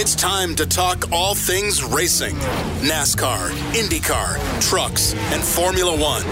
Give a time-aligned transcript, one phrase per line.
[0.00, 2.36] It's time to talk all things racing
[2.86, 6.22] NASCAR, IndyCar, trucks, and Formula One.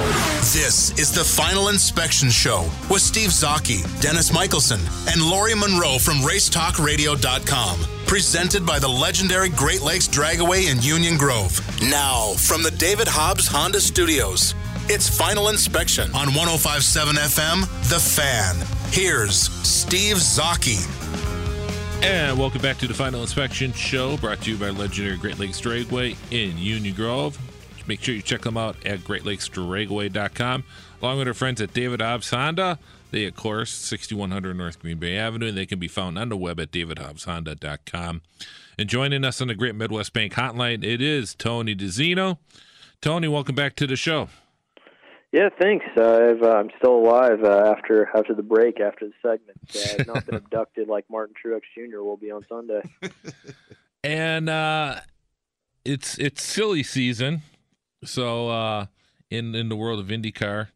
[0.55, 6.19] This is the Final Inspection Show with Steve Zocchi, Dennis Michelson, and Lori Monroe from
[6.19, 7.80] RaceTalkRadio.com.
[8.07, 11.60] Presented by the legendary Great Lakes Dragaway in Union Grove.
[11.83, 14.55] Now, from the David Hobbs Honda Studios,
[14.88, 18.65] it's Final Inspection on 1057 FM, The Fan.
[18.93, 20.87] Here's Steve Zocchi.
[22.02, 25.61] And welcome back to the Final Inspection Show, brought to you by legendary Great Lakes
[25.61, 27.39] Dragway in Union Grove.
[27.87, 30.65] Make sure you check them out at greatlakesdragway.com,
[31.01, 32.79] along with our friends at David Hobbs Honda.
[33.11, 36.37] They, of course, 6100 North Green Bay Avenue, and they can be found on the
[36.37, 38.23] web at davidhobbshonda.com.
[38.79, 42.39] And joining us on the Great Midwest Bank Hotline, it is Tony DiZinno.
[43.01, 44.29] Tony, welcome back to the show.
[45.37, 45.84] Yeah, thanks.
[45.95, 49.59] Uh, I've, uh, I'm still alive uh, after after the break, after the segment.
[49.76, 51.98] Uh, I've not been abducted like Martin Truex Jr.
[51.98, 52.80] will be on Sunday.
[54.02, 55.01] and uh,
[55.84, 57.43] it's it's silly season,
[58.02, 58.87] so uh,
[59.28, 60.68] in in the world of IndyCar,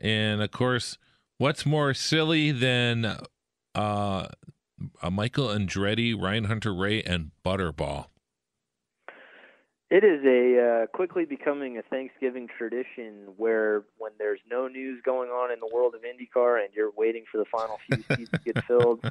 [0.00, 0.98] and of course,
[1.38, 3.16] what's more silly than
[3.76, 4.26] uh,
[5.08, 8.06] Michael Andretti, Ryan Hunter-Reay, and Butterball?
[9.90, 15.30] It is a uh, quickly becoming a Thanksgiving tradition where when there's no news going
[15.30, 18.38] on in the world of IndyCar and you're waiting for the final few seats to
[18.38, 19.04] get filled,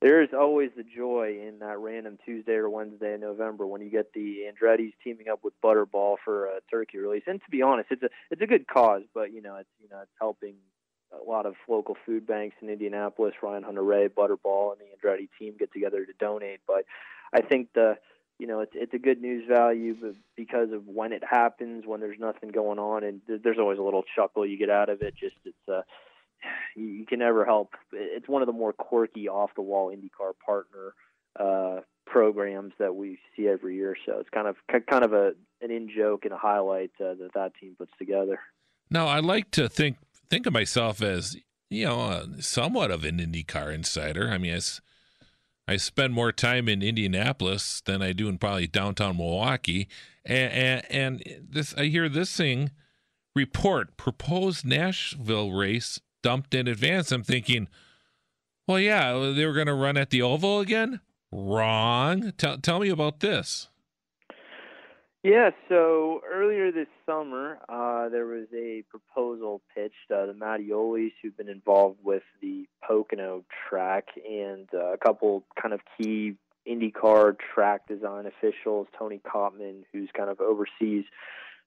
[0.00, 4.12] there's always the joy in that random Tuesday or Wednesday in November when you get
[4.12, 7.24] the Andretti's teaming up with Butterball for a turkey release.
[7.26, 9.88] And to be honest, it's a it's a good cause, but you know it's you
[9.88, 10.54] know it's helping
[11.12, 13.34] a lot of local food banks in Indianapolis.
[13.42, 16.60] Ryan Hunter-Reay, Butterball, and the Andretti team get together to donate.
[16.64, 16.84] But
[17.32, 17.96] I think the
[18.38, 22.00] you know, it's it's a good news value, but because of when it happens, when
[22.00, 25.14] there's nothing going on, and there's always a little chuckle you get out of it.
[25.18, 25.82] Just it's uh,
[26.76, 27.74] you, can never help.
[27.92, 30.94] It's one of the more quirky, off the wall IndyCar partner
[31.38, 33.96] uh, programs that we see every year.
[34.04, 34.56] So it's kind of
[34.88, 35.32] kind of a
[35.62, 38.38] an in joke and a highlight uh, that that team puts together.
[38.90, 39.96] Now, I like to think
[40.28, 41.36] think of myself as
[41.70, 44.28] you know uh, somewhat of an IndyCar insider.
[44.28, 44.80] I mean, as
[45.68, 49.88] I spend more time in Indianapolis than I do in probably downtown Milwaukee.
[50.24, 52.70] And, and, and this, I hear this thing
[53.34, 57.12] report proposed Nashville race dumped in advance.
[57.12, 57.68] I'm thinking,
[58.66, 61.00] well, yeah, they were going to run at the Oval again.
[61.32, 62.32] Wrong.
[62.38, 63.68] Tell tell me about this.
[65.26, 70.08] Yeah, so earlier this summer, uh, there was a proposal pitched.
[70.08, 75.74] Uh, the Mattiolis, who've been involved with the Pocono track, and uh, a couple kind
[75.74, 81.06] of key IndyCar track design officials, Tony Cotman, who's kind of oversees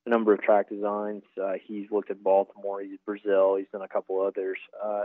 [0.06, 1.24] a number of track designs.
[1.38, 4.60] Uh, he's looked at Baltimore, he's Brazil, he's done a couple others.
[4.82, 5.04] Uh,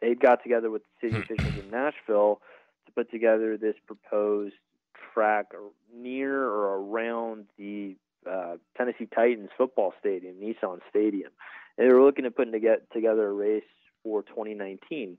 [0.00, 1.22] they got together with the city hmm.
[1.22, 2.40] officials in Nashville
[2.86, 4.54] to put together this proposed
[5.14, 5.52] track
[5.94, 6.61] near or
[8.92, 11.30] Tennessee Titans football stadium, Nissan Stadium.
[11.76, 13.62] And they were looking at putting to together a race
[14.02, 15.16] for 2019.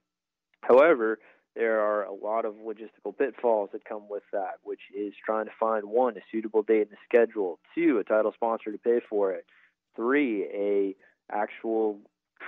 [0.62, 1.20] However,
[1.56, 5.52] there are a lot of logistical pitfalls that come with that, which is trying to
[5.60, 9.32] find one, a suitable date in the schedule, two, a title sponsor to pay for
[9.32, 9.46] it,
[9.96, 10.96] three, a
[11.32, 12.00] actual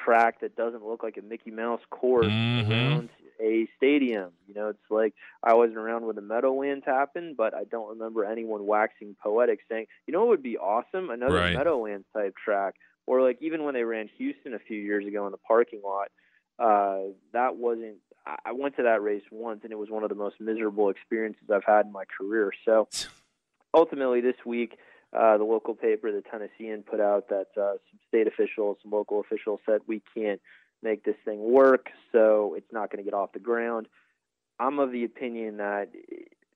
[0.04, 2.72] track that doesn't look like a Mickey Mouse course mm-hmm.
[2.72, 3.10] around
[3.42, 4.32] a stadium.
[4.48, 5.14] You know, it's like
[5.44, 9.88] I wasn't around when the Meadowlands happened, but I don't remember anyone waxing poetic saying,
[10.08, 11.10] you know, what would be awesome?
[11.10, 11.56] Another right.
[11.56, 15.32] Meadowlands type track, or like even when they ran Houston a few years ago in
[15.32, 16.08] the parking lot.
[16.58, 17.98] Uh, that wasn't.
[18.26, 21.44] I went to that race once, and it was one of the most miserable experiences
[21.54, 22.52] I've had in my career.
[22.66, 22.88] So,
[23.74, 24.78] ultimately, this week.
[25.14, 29.22] Uh, the local paper, the Tennessean, put out that uh, some state officials, some local
[29.22, 30.42] officials said we can't
[30.86, 33.88] make this thing work, so it's not going to get off the ground.
[34.60, 35.90] I'm of the opinion that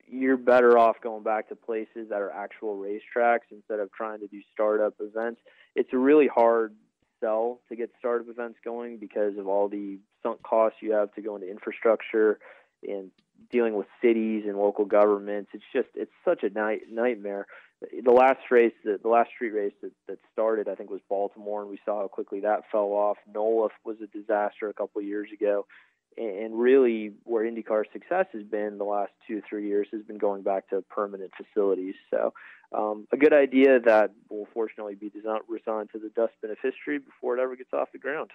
[0.08, 4.28] you're better off going back to places that are actual racetracks instead of trying to
[4.28, 5.42] do startup events.
[5.76, 6.76] It's a really hard
[7.20, 11.22] sell to get startup events going because of all the sunk costs you have to
[11.22, 12.40] go into infrastructure
[12.88, 13.12] and
[13.52, 15.52] dealing with cities and local governments.
[15.54, 17.48] It's just it's such a night, nightmare.
[17.82, 21.62] The last race, the, the last street race that, that started, I think, was Baltimore,
[21.62, 23.18] and we saw how quickly that fell off.
[23.34, 25.66] NOLA was a disaster a couple of years ago,
[26.18, 30.42] and really where IndyCar's success has been the last two three years has been going
[30.42, 31.96] back to permanent facilities.
[32.12, 32.34] So
[32.76, 35.12] um, a good idea that will fortunately be
[35.48, 38.32] resigned to the dustbin of history before it ever gets off the ground.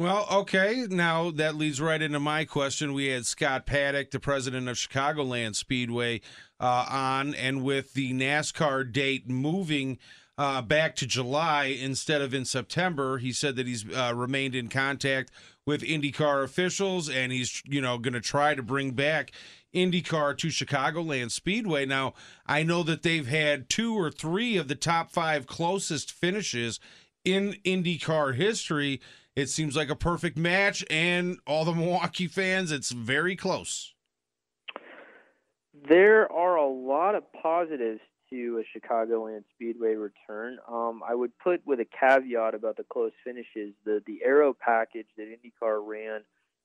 [0.00, 0.86] Well, okay.
[0.88, 2.94] Now that leads right into my question.
[2.94, 6.22] We had Scott Paddock, the president of Chicagoland Speedway,
[6.58, 9.98] uh, on, and with the NASCAR date moving
[10.38, 14.68] uh, back to July instead of in September, he said that he's uh, remained in
[14.68, 15.32] contact
[15.66, 19.32] with IndyCar officials, and he's you know going to try to bring back
[19.74, 21.84] IndyCar to Chicagoland Speedway.
[21.84, 22.14] Now,
[22.46, 26.80] I know that they've had two or three of the top five closest finishes
[27.22, 29.02] in IndyCar history.
[29.36, 33.94] It seems like a perfect match, and all the Milwaukee fans, it's very close.
[35.88, 38.00] There are a lot of positives
[38.30, 40.58] to a Chicagoland Speedway return.
[40.68, 43.74] Um, I would put with a caveat about the close finishes.
[43.84, 46.22] The the aero package that IndyCar ran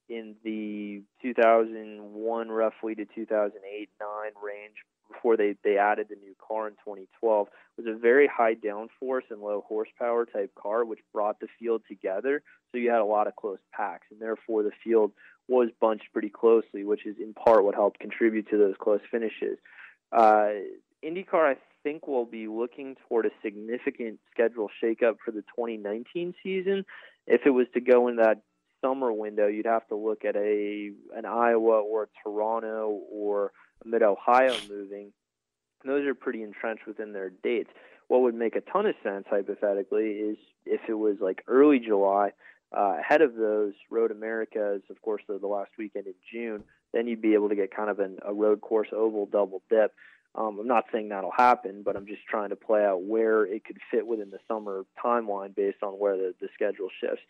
[0.09, 4.75] in the 2001 roughly to 2008 9 range
[5.11, 7.47] before they they added the new car in 2012
[7.77, 12.41] was a very high downforce and low horsepower type car which brought the field together.
[12.71, 15.11] So you had a lot of close packs and therefore the field
[15.47, 19.57] was bunched pretty closely which is in part what helped contribute to those close finishes.
[20.11, 20.49] Uh,
[21.03, 26.85] IndyCar I think will be looking toward a significant schedule shakeup for the 2019 season.
[27.27, 28.41] If it was to go in that
[28.81, 33.51] summer window, you'd have to look at a an Iowa or a Toronto or
[33.83, 35.11] Mid Ohio moving.
[35.83, 37.69] Those are pretty entrenched within their dates.
[38.07, 42.31] What would make a ton of sense hypothetically is if it was like early July,
[42.75, 46.63] uh, ahead of those Road Americas, of course, the, the last weekend in June.
[46.93, 49.93] Then you'd be able to get kind of an, a road course oval double dip.
[50.33, 53.63] Um, I'm not saying that'll happen, but I'm just trying to play out where it
[53.63, 57.21] could fit within the summer timeline based on where the, the schedule shifts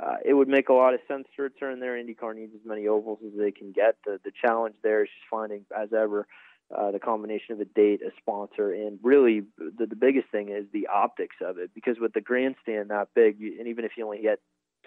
[0.00, 1.92] uh, it would make a lot of sense to return there.
[1.96, 3.96] IndyCar needs as many ovals as they can get.
[4.04, 6.26] The the challenge there is just finding, as ever,
[6.74, 10.64] uh, the combination of a date, a sponsor, and really the, the biggest thing is
[10.72, 11.70] the optics of it.
[11.74, 14.40] Because with the grandstand that big, you, and even if you only get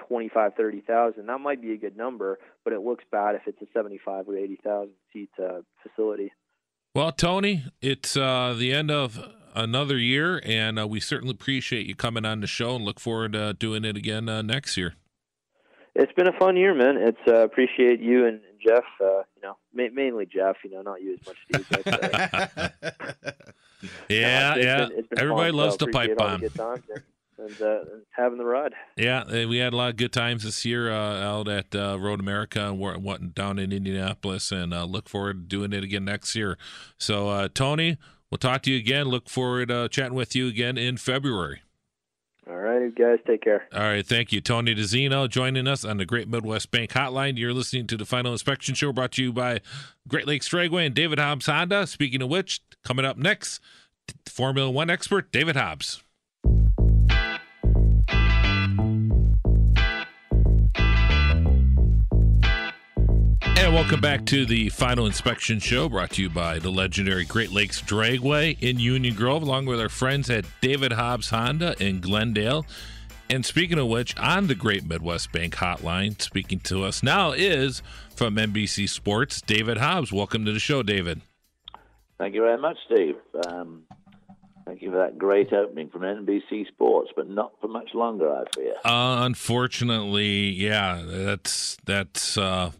[0.07, 3.65] 25, 30,000, that might be a good number, but it looks bad if it's a
[3.73, 6.31] 75 or 80,000 seat uh, facility.
[6.93, 9.19] Well, Tony, it's uh, the end of
[9.57, 13.33] another year, and uh, we certainly appreciate you coming on the show and look forward
[13.33, 14.93] to doing it again uh, next year.
[15.95, 16.97] It's been a fun year, man.
[16.97, 18.83] It's uh, appreciate you and, and Jeff.
[19.01, 20.57] Uh, you know, ma- mainly Jeff.
[20.63, 21.67] You know, not you as much, Steve.
[21.71, 22.69] But, uh,
[24.07, 24.85] yeah, no, yeah.
[24.85, 26.43] Been, been Everybody fun, loves so to pipe bomb.
[27.39, 27.79] And, uh,
[28.15, 28.73] having the ride.
[28.95, 32.19] Yeah, we had a lot of good times this year uh, out at uh, Road
[32.19, 36.35] America and what down in Indianapolis, and uh, look forward to doing it again next
[36.35, 36.57] year.
[36.97, 37.97] So, uh, Tony,
[38.31, 39.07] we'll talk to you again.
[39.07, 41.61] Look forward to chatting with you again in February.
[42.49, 43.67] All right, guys, take care.
[43.73, 44.39] All right, thank you.
[44.39, 47.37] Tony DiZinno joining us on the Great Midwest Bank Hotline.
[47.37, 49.59] You're listening to the Final Inspection Show brought to you by
[50.07, 51.85] Great Lakes Dragway and David Hobbs Honda.
[51.85, 53.59] Speaking of which, coming up next,
[54.25, 56.01] Formula One expert David Hobbs.
[63.67, 67.51] And welcome back to the Final Inspection Show brought to you by the legendary Great
[67.51, 72.65] Lakes Dragway in Union Grove, along with our friends at David Hobbs Honda in Glendale.
[73.29, 77.81] And speaking of which, on the Great Midwest Bank Hotline, speaking to us now is
[78.15, 80.13] from NBC Sports, David Hobbs.
[80.13, 81.19] Welcome to the show, David.
[82.17, 83.17] Thank you very much, Steve.
[83.49, 83.83] Um,
[84.65, 88.45] thank you for that great opening from NBC Sports, but not for much longer, I
[88.55, 88.75] fear.
[88.85, 92.71] Uh, unfortunately, yeah, that's that's uh,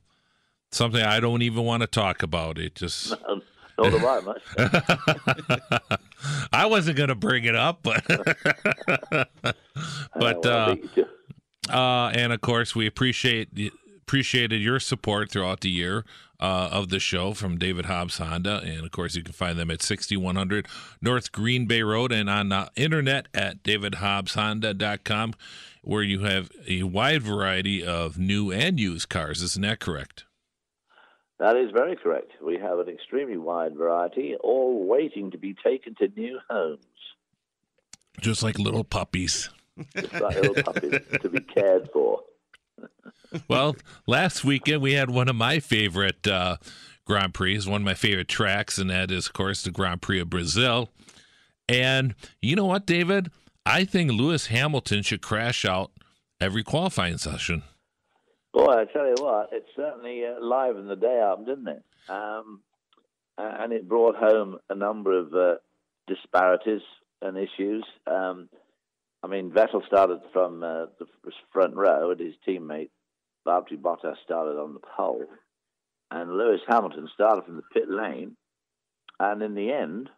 [0.78, 2.58] something I don't even want to talk about.
[2.58, 3.14] It just.
[3.80, 4.42] Nor do I much.
[6.52, 8.04] I wasn't going to bring it up, but
[10.16, 10.76] but uh,
[11.70, 13.50] uh, and of course we appreciate
[14.02, 16.06] appreciated your support throughout the year
[16.40, 19.70] uh, of the show from David Hobbs Honda, and of course you can find them
[19.70, 20.68] at 6100
[21.00, 25.36] North Green Bay Road and on the internet at davidhobbshonda.com,
[25.84, 29.44] where you have a wide variety of new and used cars.
[29.44, 30.24] Isn't that correct?
[31.40, 32.32] That is very correct.
[32.42, 36.84] We have an extremely wide variety, all waiting to be taken to new homes.
[38.20, 39.50] Just like little puppies.
[39.96, 42.22] Just like little puppies to be cared for.
[43.48, 43.76] well,
[44.08, 46.58] last weekend we had one of my favorite uh,
[47.06, 50.20] Grand Prix, one of my favorite tracks, and that is, of course, the Grand Prix
[50.20, 50.90] of Brazil.
[51.70, 53.30] And you know what, David?
[53.66, 55.92] I think Lewis Hamilton should crash out
[56.40, 57.64] every qualifying session.
[58.58, 61.84] Boy, I tell you what, it certainly uh, livened the day up, didn't it?
[62.10, 62.62] Um,
[63.38, 65.56] and it brought home a number of uh,
[66.08, 66.82] disparities
[67.22, 67.86] and issues.
[68.08, 68.50] Um,
[69.22, 71.06] I mean, Vettel started from uh, the
[71.54, 72.90] front row, and his teammate
[73.48, 75.26] Valtteri Bottas started on the pole,
[76.10, 78.38] and Lewis Hamilton started from the pit lane.
[79.20, 80.10] And in the end,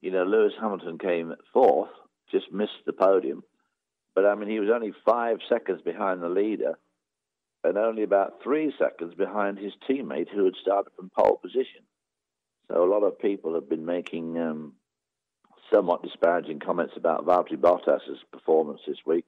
[0.00, 1.90] you know, Lewis Hamilton came fourth,
[2.32, 3.44] just missed the podium.
[4.16, 6.76] But I mean, he was only five seconds behind the leader
[7.64, 11.82] and only about three seconds behind his teammate who had started from pole position.
[12.68, 14.74] So a lot of people have been making um,
[15.72, 19.24] somewhat disparaging comments about Valtteri Bottas's performance this week.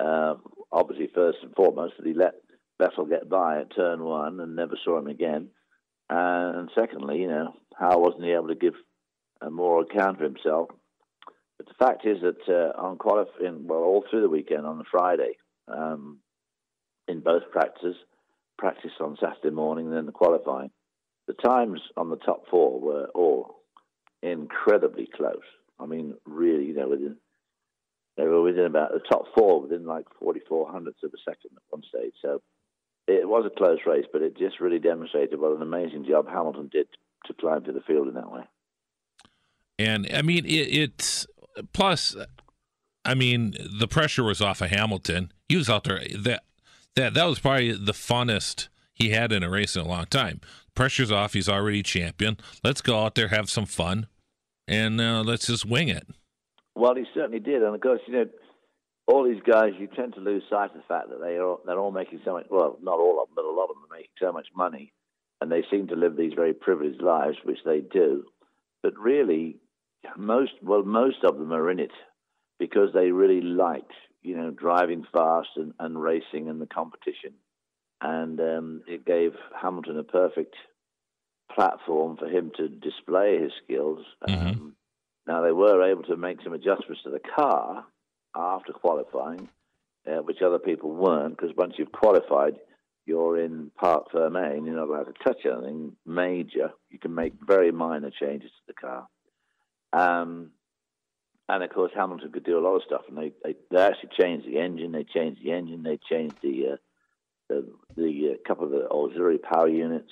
[0.00, 0.34] Uh,
[0.72, 2.34] obviously, first and foremost, that he let
[2.80, 5.48] Vettel get by at turn one and never saw him again.
[6.10, 8.74] And secondly, you know, how wasn't he able to give
[9.40, 10.70] a moral account of himself?
[11.56, 14.84] But the fact is that uh, on qualifying, well, all through the weekend on the
[14.90, 15.36] Friday,
[15.68, 16.18] um,
[17.08, 17.96] in both practices,
[18.58, 20.70] practice on Saturday morning, and then the qualifying.
[21.26, 23.56] The times on the top four were all
[24.22, 25.44] incredibly close.
[25.78, 27.16] I mean, really, you know, within
[28.16, 31.62] they were within about the top four within like 44 hundredths of a second at
[31.70, 32.12] one stage.
[32.22, 32.42] So
[33.06, 36.70] it was a close race, but it just really demonstrated what an amazing job Hamilton
[36.72, 36.86] did
[37.26, 38.42] to climb to the field in that way.
[39.78, 41.26] And I mean, it, it's
[41.72, 42.16] plus,
[43.04, 45.32] I mean, the pressure was off of Hamilton.
[45.48, 46.00] He was out there.
[46.16, 46.44] That
[46.96, 50.40] that that was probably the funnest he had in a race in a long time.
[50.74, 51.32] Pressure's off.
[51.32, 52.36] He's already champion.
[52.62, 54.06] Let's go out there, have some fun,
[54.66, 56.06] and uh, let's just wing it.
[56.74, 58.26] Well, he certainly did, and of course, you know,
[59.06, 61.78] all these guys, you tend to lose sight of the fact that they are they're
[61.78, 62.46] all making so much.
[62.50, 64.92] Well, not all of them, but a lot of them are making so much money,
[65.40, 68.24] and they seem to live these very privileged lives, which they do.
[68.82, 69.58] But really,
[70.16, 71.92] most well, most of them are in it
[72.58, 73.92] because they really liked
[74.24, 77.34] you know, driving fast and, and racing in the competition.
[78.00, 80.56] And um, it gave Hamilton a perfect
[81.54, 84.00] platform for him to display his skills.
[84.28, 84.46] Mm-hmm.
[84.48, 84.76] Um,
[85.26, 87.84] now, they were able to make some adjustments to the car
[88.34, 89.48] after qualifying,
[90.06, 92.54] uh, which other people weren't, because once you've qualified,
[93.06, 96.72] you're in parc fermé you're not allowed to touch anything major.
[96.90, 99.06] You can make very minor changes to the car.
[99.92, 100.50] Um,
[101.48, 104.10] and of course, Hamilton could do a lot of stuff, and they they, they actually
[104.18, 104.92] changed the engine.
[104.92, 105.82] They changed the engine.
[105.82, 106.76] They changed the uh,
[107.48, 110.10] the, the uh, couple of the auxiliary power units,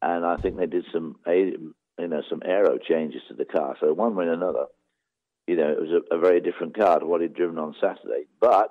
[0.00, 3.76] and I think they did some you know some aero changes to the car.
[3.80, 4.66] So one way or another,
[5.46, 8.26] you know, it was a, a very different car to what he'd driven on Saturday.
[8.40, 8.70] But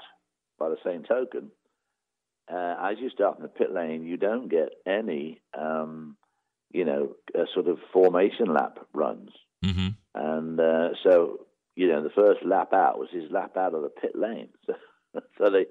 [0.57, 1.51] by the same token,
[2.51, 6.15] uh, as you start in the pit lane, you don't get any, um,
[6.71, 7.15] you know,
[7.53, 9.31] sort of formation lap runs.
[9.63, 9.89] Mm-hmm.
[10.15, 11.45] And uh, so
[11.79, 14.49] you know, the first lap out was his lap out of the pit lane.
[15.11, 15.65] So, so they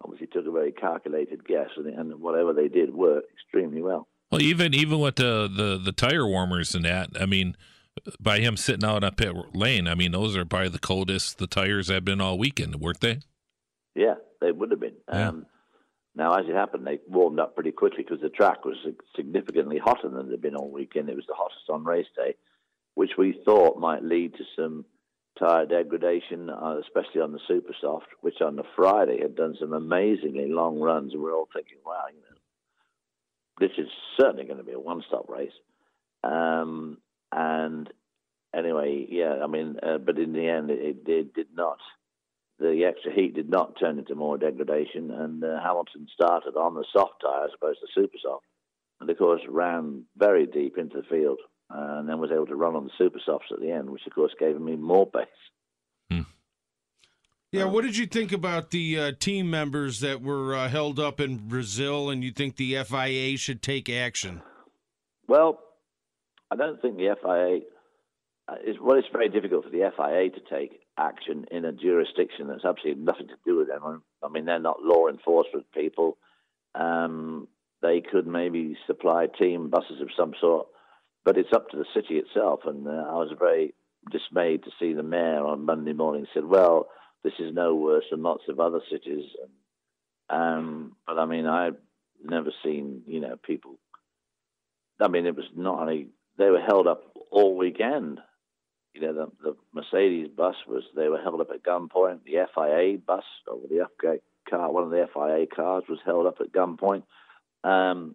[0.00, 4.06] obviously took a very calculated guess, and, and whatever they did worked extremely well.
[4.30, 7.56] Well, even even with the, the, the tire warmers and that, I mean,
[8.20, 11.48] by him sitting out on pit lane, I mean, those are probably the coldest the
[11.48, 13.22] tires have been all weekend, weren't they?
[13.96, 14.94] Yeah, they would have been.
[15.12, 15.30] Yeah.
[15.30, 15.46] Um,
[16.14, 18.76] now, as it happened, they warmed up pretty quickly because the track was
[19.16, 21.08] significantly hotter than it had been all weekend.
[21.08, 22.36] It was the hottest on race day,
[22.94, 24.84] which we thought might lead to some
[25.38, 29.72] tire degradation, uh, especially on the super soft, which on the Friday had done some
[29.72, 32.36] amazingly long runs, and we're all thinking, wow, you know,
[33.58, 33.88] this is
[34.20, 35.52] certainly going to be a one-stop race.
[36.22, 36.98] Um,
[37.32, 37.88] and
[38.54, 41.78] anyway, yeah, I mean, uh, but in the end, it, it, did not.
[42.58, 46.84] The extra heat did not turn into more degradation, and uh, Hamilton started on the
[46.92, 48.46] soft tire as opposed to super soft,
[49.00, 51.38] and of course ran very deep into the field
[51.70, 54.14] and then was able to run on the super softs at the end, which of
[54.14, 55.26] course gave me more pace.
[56.10, 56.20] Hmm.
[57.52, 61.20] Yeah, what did you think about the uh, team members that were uh, held up
[61.20, 64.42] in Brazil, and you think the FIA should take action?
[65.28, 65.58] Well,
[66.50, 67.60] I don't think the FIA
[68.48, 68.76] uh, is.
[68.80, 73.02] Well, it's very difficult for the FIA to take action in a jurisdiction that's absolutely
[73.02, 74.02] nothing to do with them.
[74.22, 76.16] I mean, they're not law enforcement people.
[76.74, 77.48] Um,
[77.82, 80.68] they could maybe supply team buses of some sort
[81.26, 82.60] but it's up to the city itself.
[82.64, 83.74] And uh, I was very
[84.10, 86.86] dismayed to see the mayor on Monday morning said, "Well,
[87.24, 89.24] this is no worse than lots of other cities."
[90.30, 91.76] Um, but I mean, I've
[92.24, 93.74] never seen you know people.
[95.00, 98.20] I mean, it was not only they were held up all weekend.
[98.94, 102.20] You know, the, the Mercedes bus was they were held up at gunpoint.
[102.24, 104.18] The FIA bus or the FIA
[104.48, 107.02] car, one of the FIA cars was held up at gunpoint.
[107.62, 108.14] Um,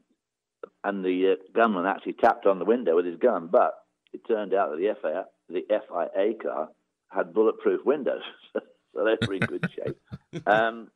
[0.84, 3.74] and the uh, gunman actually tapped on the window with his gun, but
[4.14, 6.70] it turned out that the FIA, the FIA car
[7.10, 8.22] had bulletproof windows,
[8.54, 8.62] so
[8.94, 9.98] they're in good shape.
[10.48, 10.90] Um,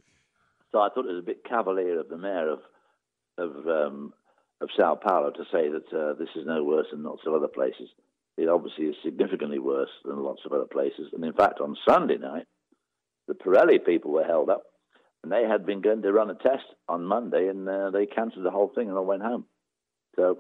[0.72, 2.60] so I thought it was a bit cavalier of the mayor of
[3.38, 4.14] of um,
[4.62, 7.48] of Sao Paulo to say that uh, this is no worse than lots of other
[7.48, 7.90] places.
[8.38, 11.10] It obviously is significantly worse than lots of other places.
[11.14, 12.46] And in fact, on Sunday night,
[13.28, 14.64] the Pirelli people were held up,
[15.24, 18.46] and they had been going to run a test on Monday, and uh, they cancelled
[18.46, 19.46] the whole thing and all went home.
[20.16, 20.40] So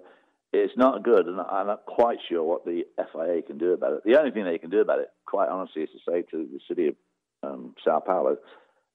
[0.53, 4.03] it's not good, and I'm not quite sure what the FIA can do about it.
[4.05, 6.60] The only thing they can do about it, quite honestly, is to say to the
[6.67, 6.96] city of
[7.44, 8.38] um, Sao Paulo,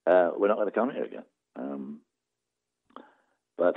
[0.06, 1.24] uh, "We're not going to come here again."
[1.56, 2.00] Um,
[3.58, 3.76] but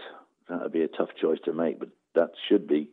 [0.49, 1.79] that would be a tough choice to make.
[1.79, 2.89] But that should be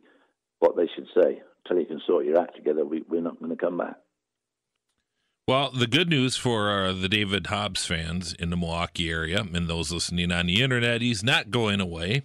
[0.59, 1.41] what they should say.
[1.63, 3.95] Until you can sort your act together, we, we're not going to come back.
[5.47, 9.67] Well, the good news for uh, the David Hobbs fans in the Milwaukee area and
[9.67, 12.23] those listening on the internet, he's not going away.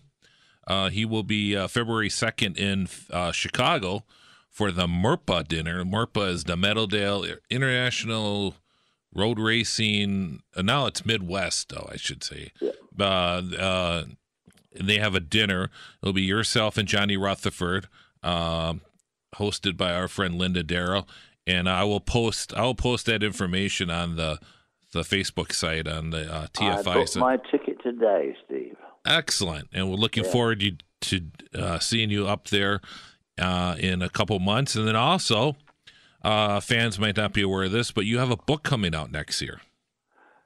[0.67, 4.05] Uh, he will be uh, February 2nd in uh, Chicago
[4.51, 5.85] for the MERPA dinner.
[5.85, 8.57] MERPA is the Meadowdale International
[9.15, 10.43] Road Racing.
[10.57, 12.53] Uh, now it's Midwest, though, I should say.
[12.61, 12.73] Yeah.
[12.99, 14.05] Uh,
[14.75, 15.71] they have a dinner.
[16.03, 17.89] It'll be yourself and Johnny Rutherford,
[18.23, 18.83] um,
[19.37, 21.07] hosted by our friend Linda Darrow.
[21.47, 22.53] And I will post.
[22.55, 24.41] I will post that information on the
[24.93, 26.87] the Facebook site on the uh, TFI.
[26.87, 28.77] I booked my ticket today, Steve.
[29.07, 30.31] Excellent, and we're looking yeah.
[30.31, 32.81] forward to, to uh, seeing you up there
[33.39, 34.75] uh, in a couple months.
[34.75, 35.57] And then also,
[36.23, 39.13] uh, fans might not be aware of this, but you have a book coming out
[39.13, 39.61] next year.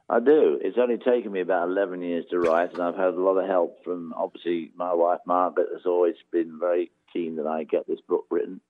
[0.08, 0.58] I do.
[0.60, 3.48] It's only taken me about 11 years to write, and I've had a lot of
[3.48, 8.00] help from obviously my wife Margaret has always been very keen that I get this
[8.08, 8.60] book written.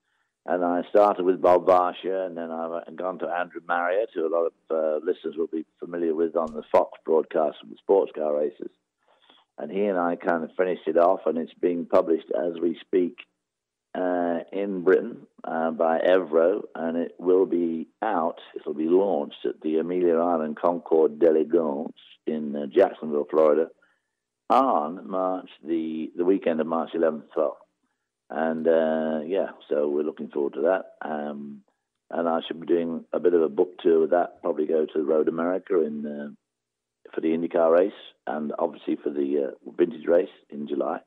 [0.45, 4.33] And I started with Bob Varsha, and then I've gone to Andrew Marriott, who a
[4.33, 8.11] lot of uh, listeners will be familiar with on the Fox broadcast of the sports
[8.15, 8.69] car races
[9.57, 12.77] and he and I kind of finished it off, and it's being published as we
[12.81, 13.17] speak
[13.93, 18.39] uh, in Britain uh, by Evro, and it will be out.
[18.55, 21.93] It'll be launched at the Amelia Island Concours d'Elegance
[22.25, 23.67] in uh, Jacksonville, Florida,
[24.49, 27.53] on March the the weekend of March 11th, 12th.
[28.29, 30.85] And uh, yeah, so we're looking forward to that.
[31.01, 31.63] Um,
[32.09, 34.41] and I should be doing a bit of a book tour with that.
[34.41, 36.29] Probably go to Road America in uh,
[37.13, 37.91] for the IndyCar race
[38.27, 40.97] and obviously for the uh, vintage race in July,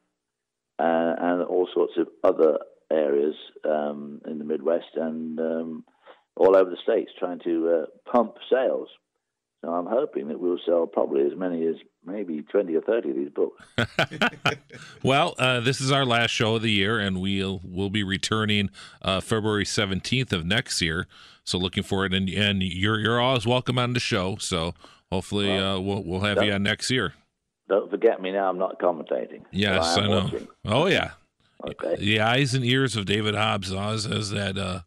[0.78, 2.58] uh, and all sorts of other
[2.90, 5.84] areas um, in the Midwest and um,
[6.36, 8.88] all over the states, trying to uh, pump sales.
[9.64, 13.16] So I'm hoping that we'll sell probably as many as maybe 20 or 30 of
[13.16, 13.64] these books.
[15.02, 18.68] well, uh, this is our last show of the year, and we'll we'll be returning
[19.00, 21.06] uh, February 17th of next year.
[21.44, 24.36] So looking forward, and and you're you're always welcome on the show.
[24.38, 24.74] So
[25.14, 27.14] hopefully well, uh, we'll we'll have you on next year.
[27.68, 28.50] Don't forget me now.
[28.50, 29.42] I'm not commentating.
[29.50, 30.24] Yes, I, I know.
[30.24, 30.48] Watching.
[30.66, 31.12] Oh yeah.
[31.66, 31.96] Okay.
[31.96, 34.80] The eyes and ears of David Hobbs always has that uh,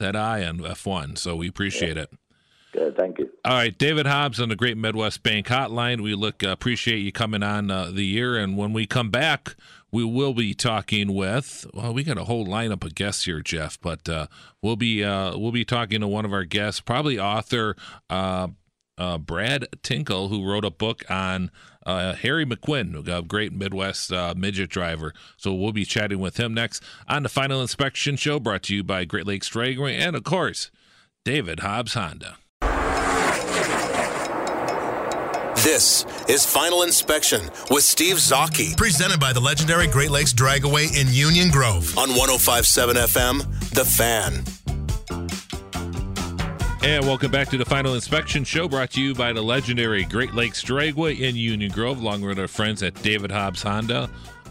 [0.00, 2.04] that eye on F1, so we appreciate yeah.
[2.04, 2.12] it.
[2.72, 3.30] Good, thank you.
[3.44, 6.02] All right, David Hobbs on the Great Midwest Bank Hotline.
[6.02, 9.54] We look uh, appreciate you coming on uh, the year, and when we come back,
[9.92, 11.66] we will be talking with.
[11.72, 14.26] Well, we got a whole lineup of guests here, Jeff, but uh,
[14.60, 17.76] we'll be uh, we'll be talking to one of our guests, probably author
[18.98, 21.50] uh, Brad Tinkle, who wrote a book on
[21.86, 25.12] uh, Harry McQuinn, a great Midwest uh, midget driver.
[25.36, 28.84] So we'll be chatting with him next on the Final Inspection Show, brought to you
[28.84, 30.70] by Great Lakes Dragway and, of course,
[31.24, 32.36] David Hobbs Honda.
[35.64, 41.10] This is Final Inspection with Steve Zocchi, presented by the legendary Great Lakes Dragaway in
[41.10, 44.63] Union Grove on 1057 FM, The Fan.
[46.84, 50.34] And welcome back to the Final Inspection Show, brought to you by the legendary Great
[50.34, 54.10] Lakes Dragway in Union Grove, along with our friends at David Hobbs Honda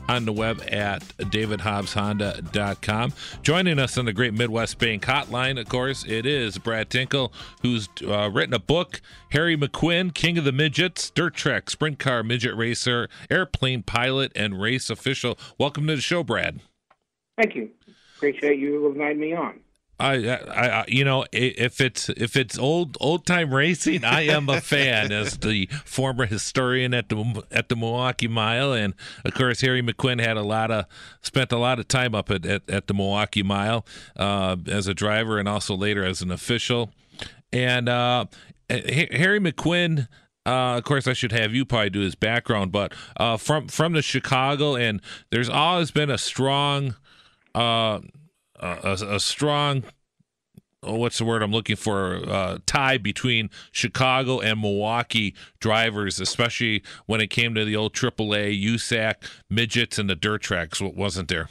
[0.10, 3.14] on the web at davidhobbshonda.com.
[3.44, 7.88] Joining us on the Great Midwest Bank Hotline, of course, it is Brad Tinkle, who's
[8.04, 12.56] uh, written a book, Harry McQuinn, King of the Midgets, Dirt Track, Sprint Car Midget
[12.56, 15.38] Racer, Airplane Pilot, and Race Official.
[15.60, 16.62] Welcome to the show, Brad.
[17.38, 17.70] Thank you.
[18.16, 19.60] Appreciate you inviting me on.
[20.04, 24.50] I, I, I, you know, if it's if it's old old time racing, I am
[24.50, 29.62] a fan as the former historian at the at the Milwaukee Mile, and of course
[29.62, 30.86] Harry McQuinn had a lot of
[31.22, 33.86] spent a lot of time up at at, at the Milwaukee Mile
[34.18, 36.92] uh, as a driver and also later as an official,
[37.54, 38.26] and uh,
[38.70, 40.10] Harry McQuinn.
[40.46, 43.94] Uh, of course, I should have you probably do his background, but uh, from from
[43.94, 46.96] the Chicago, and there's always been a strong
[48.64, 49.84] uh, a, a strong
[50.86, 52.16] oh, what's the word I'm looking for?
[52.28, 58.62] Uh, tie between Chicago and Milwaukee drivers, especially when it came to the old AAA
[58.64, 59.16] USAC
[59.50, 60.82] midgets and the dirt tracks.
[60.82, 61.50] What Wasn't there?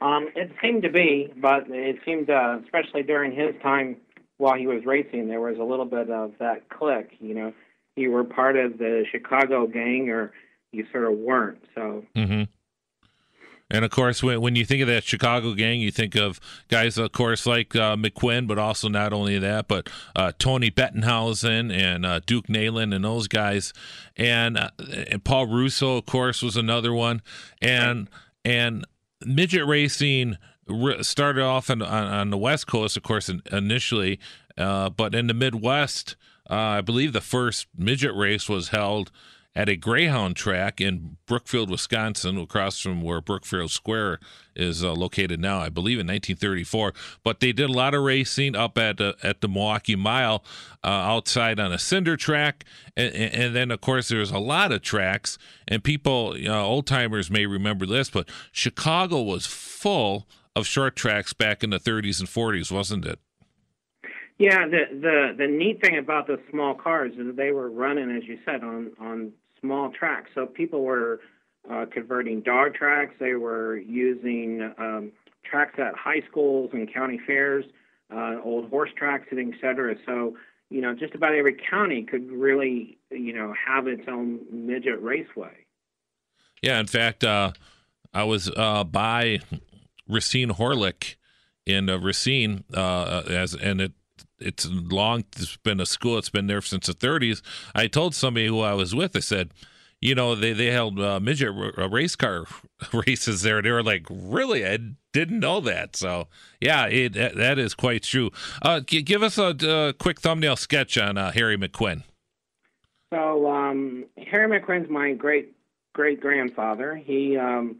[0.00, 3.96] Um, it seemed to be, but it seemed, uh, especially during his time
[4.38, 7.12] while he was racing, there was a little bit of that click.
[7.20, 7.52] You know,
[7.94, 10.32] you were part of the Chicago gang, or
[10.72, 11.62] you sort of weren't.
[11.74, 12.04] So.
[12.16, 12.42] Mm-hmm.
[13.72, 16.98] And of course, when, when you think of that Chicago gang, you think of guys,
[16.98, 22.04] of course, like uh, McQuinn, but also not only that, but uh, Tony Bettenhausen and
[22.04, 23.72] uh, Duke Nalon and those guys,
[24.16, 24.70] and uh,
[25.10, 27.22] and Paul Russo, of course, was another one,
[27.62, 28.10] and
[28.44, 28.84] and
[29.24, 30.36] midget racing
[31.00, 34.20] started off on, on, on the West Coast, of course, initially,
[34.56, 36.14] uh, but in the Midwest,
[36.50, 39.10] uh, I believe the first midget race was held
[39.54, 44.18] at a Greyhound track in Brookfield, Wisconsin, across from where Brookfield Square
[44.56, 46.94] is uh, located now, I believe in 1934.
[47.22, 50.42] But they did a lot of racing up at uh, at the Milwaukee Mile
[50.82, 52.64] uh, outside on a cinder track,
[52.96, 55.36] and, and, then of course there's a lot of tracks.
[55.68, 60.96] And people, you know, old timers may remember this, but Chicago was full of short
[60.96, 63.18] tracks back in the 30s and 40s, wasn't it?
[64.38, 68.24] Yeah, the the the neat thing about the small cars is they were running, as
[68.26, 70.30] you said, on on small tracks.
[70.34, 71.20] So people were
[71.70, 73.14] uh, converting dog tracks.
[73.18, 75.12] They were using um,
[75.48, 77.64] tracks at high schools and county fairs,
[78.14, 79.94] uh, old horse tracks, and et cetera.
[80.04, 80.36] So
[80.68, 85.66] you know, just about every county could really you know have its own midget raceway.
[86.62, 87.52] Yeah, in fact, uh,
[88.14, 89.40] I was uh, by
[90.08, 91.16] Racine Horlick
[91.66, 93.92] in uh, Racine uh, as and it
[94.44, 95.24] it's long.
[95.36, 96.18] It's been a school.
[96.18, 97.42] It's been there since the 30s.
[97.74, 99.16] I told somebody who I was with.
[99.16, 99.50] I said,
[100.02, 102.44] you know, they they held uh, midget uh, race car
[102.92, 103.62] races there.
[103.62, 104.66] They were like, really?
[104.66, 104.78] I
[105.12, 105.94] didn't know that.
[105.96, 106.26] So
[106.60, 108.30] yeah, it that is quite true.
[108.60, 112.02] Uh, g- give us a uh, quick thumbnail sketch on uh, Harry McQuinn.
[113.10, 115.54] So um, Harry McQuinn's my great
[115.92, 116.96] great grandfather.
[116.96, 117.76] He um,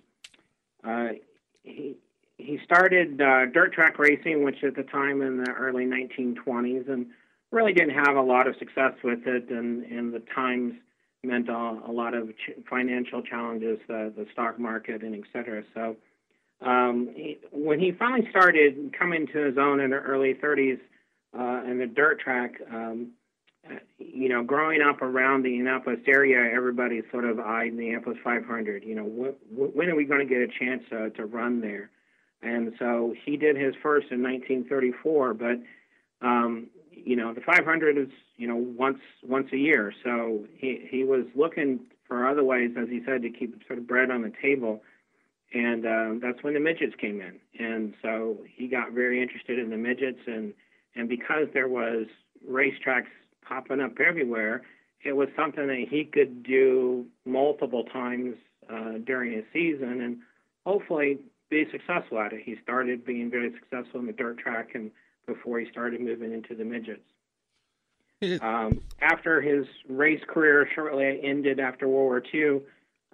[1.65, 1.97] he
[2.43, 7.07] he started uh, dirt track racing, which at the time in the early 1920s, and
[7.51, 9.51] really didn't have a lot of success with it.
[9.51, 10.75] And, and the times
[11.25, 11.53] meant a,
[11.87, 15.63] a lot of ch- financial challenges, the stock market, and et cetera.
[15.75, 15.97] So
[16.61, 20.81] um, he, when he finally started coming to his own in the early 30s
[21.39, 23.13] uh, in the dirt track, um,
[23.99, 28.83] you know, growing up around the Indianapolis area, everybody sort of eyed the Indianapolis 500.
[28.85, 31.91] You know, wh- when are we going to get a chance uh, to run there?
[32.43, 35.35] And so he did his first in 1934.
[35.35, 40.87] But um, you know, the 500 is you know once once a year, so he
[40.91, 44.23] he was looking for other ways, as he said, to keep sort of bread on
[44.23, 44.83] the table.
[45.55, 49.71] And um, that's when the midgets came in, and so he got very interested in
[49.71, 50.55] the midgets, and
[50.97, 52.07] and because there was
[52.49, 53.11] racetracks
[53.47, 54.63] popping up everywhere,
[55.05, 58.37] it was something that he could do multiple times
[58.73, 60.19] uh, during his season, and
[60.65, 61.19] hopefully
[61.53, 62.41] be successful at it.
[62.43, 64.91] He started being very successful in the dirt track and
[65.27, 67.03] before he started moving into the midgets.
[68.41, 72.61] Um, after his race career shortly ended after World War II,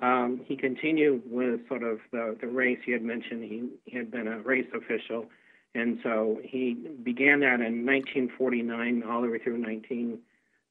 [0.01, 3.43] um, he continued with sort of the, the race he had mentioned.
[3.43, 5.27] He, he had been a race official,
[5.75, 10.19] and so he began that in 1949 all the way through 19,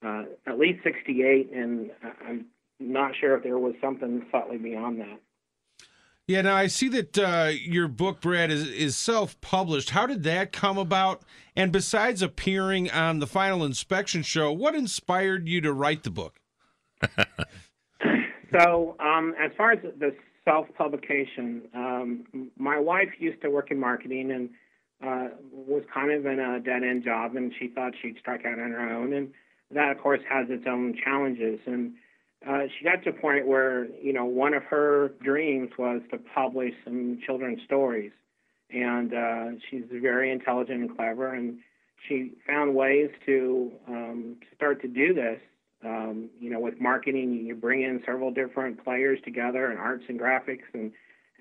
[0.06, 1.90] uh, at least 68, and
[2.26, 2.46] I'm
[2.80, 5.20] not sure if there was something slightly beyond that.
[6.28, 9.92] Yeah, now I see that uh, your book, Brad, is, is self published.
[9.92, 11.22] How did that come about?
[11.56, 16.42] And besides appearing on the final inspection show, what inspired you to write the book?
[18.52, 20.14] so, um, as far as the
[20.44, 24.50] self publication, um, my wife used to work in marketing and
[25.02, 28.60] uh, was kind of in a dead end job, and she thought she'd strike out
[28.60, 29.14] on her own.
[29.14, 29.30] And
[29.72, 31.60] that, of course, has its own challenges.
[31.66, 31.94] And
[32.46, 36.18] uh, she got to a point where you know one of her dreams was to
[36.18, 38.12] publish some children's stories,
[38.70, 41.60] and uh, she's very intelligent and clever, and
[42.08, 45.40] she found ways to um, start to do this.
[45.84, 50.20] Um, you know, with marketing, you bring in several different players together, and arts and
[50.20, 50.92] graphics, and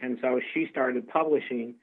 [0.01, 1.75] and so she started publishing.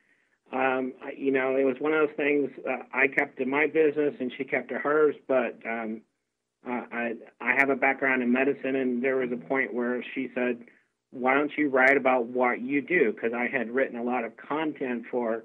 [0.51, 2.51] Um, you know, it was one of those things.
[2.67, 6.01] Uh, I kept to my business, and she kept to hers, but um,
[6.67, 7.13] uh, I
[7.63, 10.55] have a background in medicine, and there was a point where she said,
[11.11, 14.35] "Why don't you write about what you do?" Because I had written a lot of
[14.35, 15.43] content for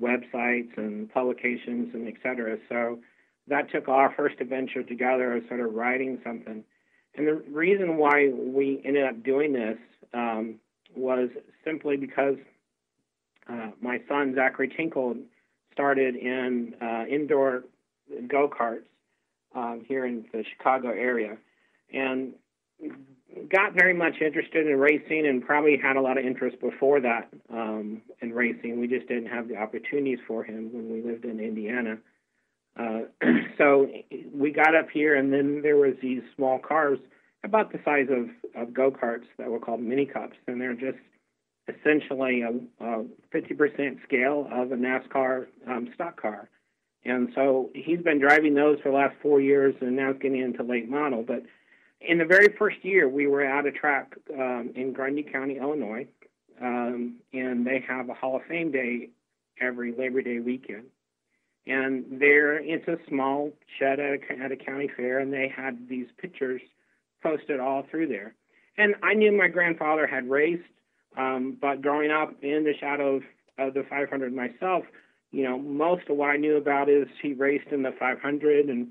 [0.00, 2.58] websites and publications and et cetera.
[2.68, 2.98] So
[3.46, 6.64] that took our first adventure together of sort of writing something.
[7.14, 8.16] And the reason why
[8.56, 9.78] we ended up doing this
[10.12, 10.56] um,
[10.96, 11.28] was
[11.64, 12.38] simply because
[13.48, 15.16] uh, my son Zachary Tinkle
[15.72, 17.64] started in uh, indoor
[18.26, 18.90] go karts
[19.54, 21.36] um, here in the Chicago area,
[21.92, 22.34] and
[23.48, 27.28] got very much interested in racing and probably had a lot of interest before that
[27.52, 28.80] um, in racing.
[28.80, 31.98] We just didn't have the opportunities for him when we lived in Indiana.
[32.78, 33.00] Uh,
[33.58, 33.88] so
[34.34, 36.98] we got up here, and then there was these small cars
[37.44, 38.28] about the size of,
[38.60, 40.98] of go karts that were called mini cups, and they're just
[41.68, 42.50] essentially a,
[42.84, 46.48] a 50% scale of a NASCAR um, stock car.
[47.04, 50.62] And so he's been driving those for the last four years, and now getting into
[50.62, 51.24] late model.
[51.26, 51.44] But
[52.00, 56.06] in the very first year, we were at a track um, in Grundy County, Illinois,
[56.60, 59.10] um, and they have a Hall of Fame day
[59.60, 60.84] every Labor Day weekend.
[61.66, 65.88] And there, it's a small shed at a, at a county fair, and they had
[65.88, 66.62] these pictures
[67.22, 68.34] posted all through there.
[68.78, 70.62] And I knew my grandfather had raced,
[71.18, 73.22] um, but growing up in the shadow of,
[73.58, 74.84] of the 500 myself,
[75.32, 78.88] you know, most of what I knew about is he raced in the 500, and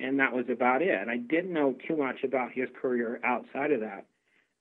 [0.00, 1.08] and that was about it.
[1.08, 4.06] I didn't know too much about his career outside of that.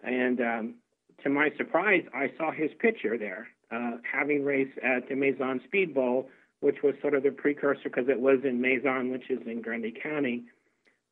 [0.03, 0.75] And um,
[1.23, 5.93] to my surprise, I saw his picture there, uh, having raced at the Mazon Speed
[5.93, 9.61] Bowl, which was sort of the precursor because it was in Mazon, which is in
[9.61, 10.45] Grundy County.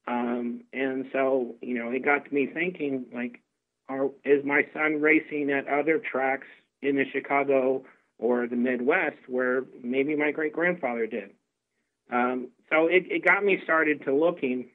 [0.08, 3.42] Um, and so, you know, it got me thinking, like,
[3.88, 6.48] are, is my son racing at other tracks
[6.82, 7.84] in the Chicago
[8.18, 11.32] or the Midwest where maybe my great grandfather did?
[12.12, 14.70] Um, so it, it got me started to looking,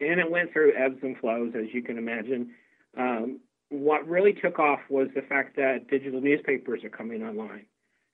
[0.00, 2.50] and it went through ebbs and flows, as you can imagine.
[2.96, 7.66] Um, what really took off was the fact that digital newspapers are coming online.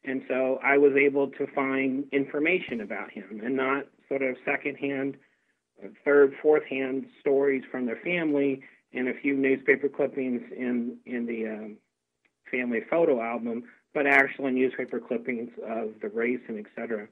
[0.05, 5.17] And so I was able to find information about him and not sort of secondhand,
[6.05, 8.63] third, fourth hand stories from their family
[8.93, 11.77] and a few newspaper clippings in, in the um,
[12.51, 13.65] family photo album,
[13.95, 17.09] but actually newspaper clippings of the race and et cetera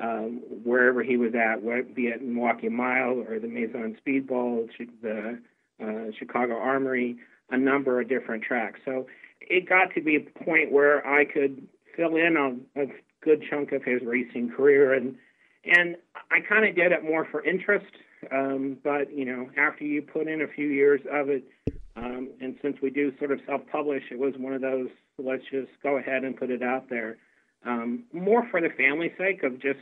[0.00, 1.62] um, wherever he was at,
[1.94, 4.68] be it Milwaukee Mile or the Mazon Speed Bowl,
[5.02, 5.38] the
[5.82, 7.16] uh, Chicago Armory,
[7.50, 8.80] a number of different tracks.
[8.84, 9.06] So
[9.40, 12.36] it got to be a point where I could fill in
[12.76, 12.86] a
[13.22, 15.16] good chunk of his racing career, and
[15.64, 15.96] and
[16.30, 17.92] I kind of did it more for interest.
[18.30, 21.44] Um, but you know, after you put in a few years of it,
[21.96, 24.88] um, and since we do sort of self-publish, it was one of those.
[25.18, 27.18] Let's just go ahead and put it out there
[27.64, 29.80] um, more for the family sake of just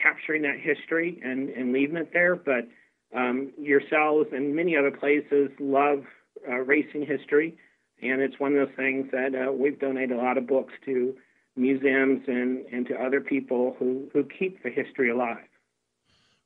[0.00, 2.36] capturing that history and, and leaving it there.
[2.36, 2.68] But
[3.16, 6.04] um, yourselves and many other places love
[6.48, 7.56] uh, racing history,
[8.02, 11.14] and it's one of those things that uh, we've donated a lot of books to
[11.56, 15.38] museums and, and to other people who, who keep the history alive.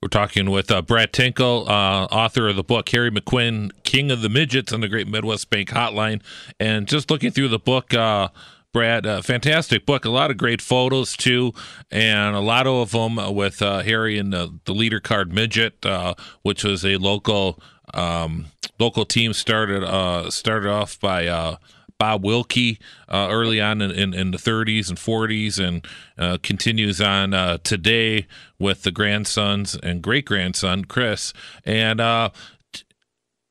[0.00, 4.22] We're talking with uh, Brad Tinkle, uh, author of the book Harry McQuinn, King of
[4.22, 6.22] the Midgets on the Great Midwest Bank Hotline.
[6.58, 8.28] And just looking through the book, uh,
[8.72, 10.04] Brad, uh, fantastic book.
[10.04, 11.52] A lot of great photos too,
[11.90, 16.14] and a lot of them with uh, Harry and the, the leader card midget, uh,
[16.42, 17.60] which was a local
[17.94, 18.46] um,
[18.78, 21.56] local team started uh, started off by uh,
[21.98, 22.78] Bob Wilke
[23.10, 27.32] early on in, in, in, the 30s and 40s, and continues on
[27.64, 28.28] today
[28.60, 31.32] with the grandsons and great grandson Chris.
[31.64, 31.98] And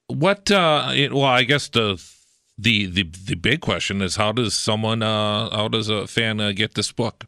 [0.07, 0.49] what?
[0.49, 2.01] It, well, I guess the
[2.61, 6.51] the the the big question is how does someone uh, how does a fan uh,
[6.51, 7.25] get this book?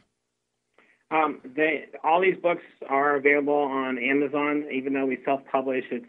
[1.10, 4.66] Um, they all these books are available on Amazon.
[4.72, 6.06] Even though we self-publish, it's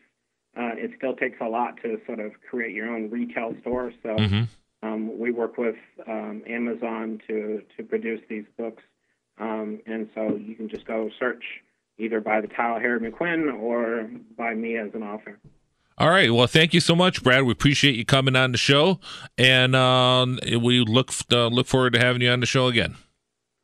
[0.57, 3.93] uh, it still takes a lot to sort of create your own retail store.
[4.03, 4.87] So mm-hmm.
[4.87, 8.83] um, we work with um, Amazon to to produce these books,
[9.39, 11.45] um, and so you can just go search
[11.99, 15.39] either by the title Harry McQuinn or by me as an author.
[15.99, 16.33] All right.
[16.33, 17.45] Well, thank you so much, Brad.
[17.45, 18.99] We appreciate you coming on the show,
[19.39, 22.97] and um, we look uh, look forward to having you on the show again.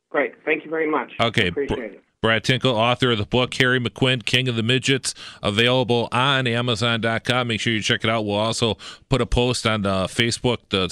[0.09, 0.33] Great.
[0.45, 1.13] Thank you very much.
[1.19, 1.47] Okay.
[1.47, 2.03] Appreciate it.
[2.21, 7.47] Brad Tinkle, author of the book Harry McQuinn, King of the Midgets, available on Amazon.com.
[7.47, 8.25] Make sure you check it out.
[8.25, 10.89] We'll also put a post on the Facebook, the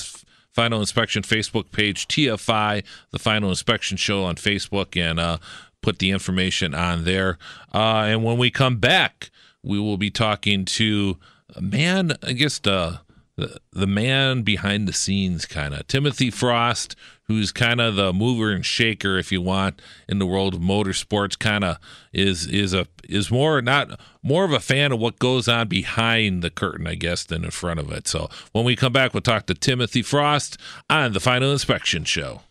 [0.53, 5.37] Final Inspection Facebook page, TFI, the Final Inspection Show on Facebook, and uh,
[5.81, 7.37] put the information on there.
[7.73, 9.29] Uh, and when we come back,
[9.67, 11.17] we will be talking to
[11.55, 13.01] a man, I guess the
[13.71, 18.65] the, man behind the scenes kind of Timothy Frost, who's kind of the mover and
[18.65, 21.37] shaker, if you want, in the world of motorsports.
[21.37, 21.77] Kind of
[22.11, 26.41] is is a is more not more of a fan of what goes on behind
[26.41, 28.07] the curtain, I guess, than in front of it.
[28.07, 30.57] So when we come back, we'll talk to Timothy Frost
[30.89, 32.41] on the Final Inspection Show.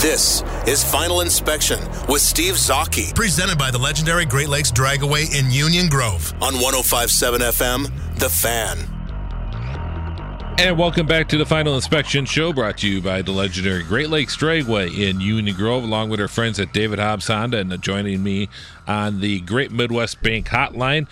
[0.00, 3.14] This is Final Inspection with Steve Zocchi.
[3.14, 8.78] Presented by the legendary Great Lakes Dragaway in Union Grove on 1057 FM, The Fan.
[10.58, 14.08] And welcome back to the Final Inspection Show brought to you by the legendary Great
[14.08, 18.22] Lakes Dragway in Union Grove, along with our friends at David Hobbs Honda and joining
[18.22, 18.48] me
[18.88, 21.08] on the Great Midwest Bank Hotline.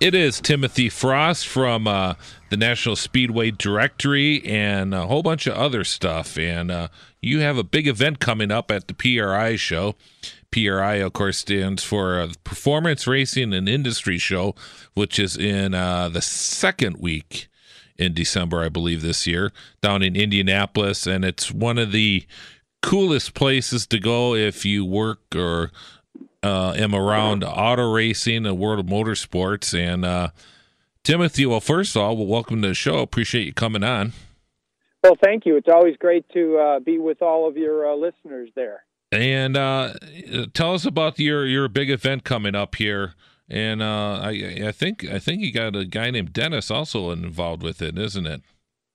[0.00, 2.14] It is Timothy Frost from uh,
[2.50, 6.36] the National Speedway Directory and a whole bunch of other stuff.
[6.36, 6.88] And uh,
[7.22, 9.94] you have a big event coming up at the PRI show.
[10.50, 14.56] PRI, of course, stands for uh, Performance Racing and Industry Show,
[14.94, 17.46] which is in uh, the second week
[17.96, 21.06] in December, I believe, this year, down in Indianapolis.
[21.06, 22.26] And it's one of the
[22.82, 25.70] coolest places to go if you work or
[26.42, 29.78] uh, am around auto racing and world of motorsports.
[29.78, 30.30] And uh,
[31.04, 32.98] Timothy, well, first of all, well, welcome to the show.
[32.98, 34.12] Appreciate you coming on.
[35.02, 35.56] Well, thank you.
[35.56, 38.84] It's always great to uh, be with all of your uh, listeners there.
[39.12, 39.94] And uh,
[40.52, 43.14] tell us about your your big event coming up here.
[43.48, 47.62] And uh, I, I think I think you got a guy named Dennis also involved
[47.62, 48.42] with it, isn't it?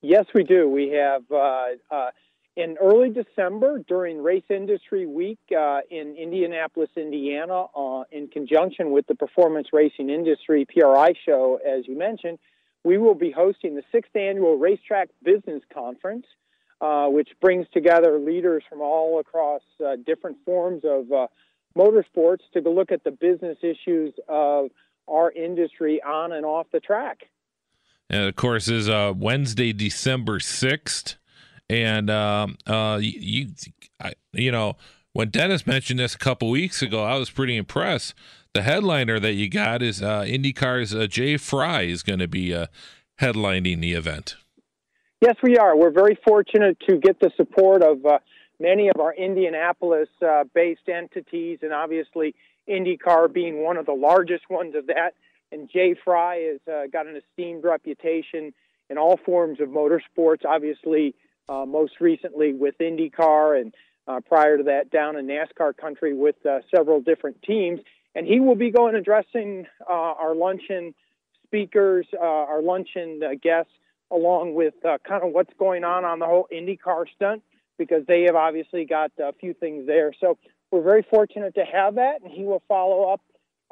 [0.01, 0.69] Yes, we do.
[0.69, 2.11] We have uh, uh,
[2.55, 9.07] in early December during Race Industry Week uh, in Indianapolis, Indiana, uh, in conjunction with
[9.07, 12.39] the Performance Racing Industry PRI show, as you mentioned,
[12.83, 16.25] we will be hosting the sixth annual Racetrack Business Conference,
[16.79, 21.27] uh, which brings together leaders from all across uh, different forms of uh,
[21.77, 24.69] motorsports to look at the business issues of
[25.07, 27.23] our industry on and off the track.
[28.09, 31.17] And of course, is uh, Wednesday, December sixth
[31.69, 33.47] and um, uh, you,
[33.99, 34.77] I, you know,
[35.13, 38.13] when Dennis mentioned this a couple weeks ago, I was pretty impressed.
[38.53, 42.53] The headliner that you got is uh, IndyCar's uh, Jay Frye is going to be
[42.53, 42.67] uh,
[43.19, 44.35] headlining the event.
[45.21, 45.75] Yes, we are.
[45.75, 48.19] We're very fortunate to get the support of uh,
[48.59, 52.35] many of our Indianapolis-based uh, entities, and obviously
[52.69, 55.11] IndyCar being one of the largest ones of that.
[55.51, 58.53] And Jay Frye has uh, got an esteemed reputation
[58.89, 60.45] in all forms of motorsports.
[60.45, 61.15] Obviously,
[61.47, 63.73] uh, most recently with IndyCar, and
[64.07, 67.79] uh, prior to that, down in NASCAR country with uh, several different teams.
[68.13, 70.93] And he will be going addressing uh, our luncheon
[71.45, 73.71] speakers, uh, our luncheon uh, guests,
[74.11, 77.43] along with kind of what's going on on the whole IndyCar stunt,
[77.77, 80.13] because they have obviously got a few things there.
[80.19, 80.37] So
[80.71, 83.21] we're very fortunate to have that, and he will follow up